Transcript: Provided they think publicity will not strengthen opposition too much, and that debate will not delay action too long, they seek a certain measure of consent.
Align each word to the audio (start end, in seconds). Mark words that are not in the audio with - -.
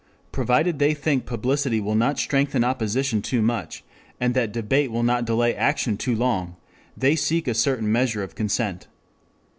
Provided 0.31 0.79
they 0.79 0.95
think 0.95 1.27
publicity 1.27 1.79
will 1.79 1.93
not 1.93 2.17
strengthen 2.17 2.63
opposition 2.63 3.21
too 3.21 3.39
much, 3.39 3.83
and 4.19 4.33
that 4.33 4.51
debate 4.51 4.89
will 4.91 5.03
not 5.03 5.25
delay 5.25 5.53
action 5.53 5.95
too 5.95 6.15
long, 6.15 6.55
they 6.97 7.15
seek 7.15 7.47
a 7.47 7.53
certain 7.53 7.91
measure 7.91 8.23
of 8.23 8.33
consent. 8.33 8.87